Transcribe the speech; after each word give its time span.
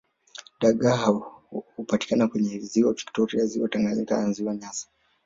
Dagaa 0.59 1.05
hupatikana 1.75 2.27
kwenye 2.27 2.59
ziwa 2.59 2.93
victoria 2.93 3.45
ziwa 3.45 3.69
Tanganyika 3.69 4.21
na 4.21 4.31
ziwa 4.31 4.55
nyasa 4.55 4.87